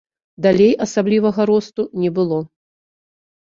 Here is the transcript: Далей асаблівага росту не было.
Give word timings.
Далей 0.45 0.71
асаблівага 0.85 1.41
росту 1.51 1.81
не 2.05 2.09
было. 2.17 2.39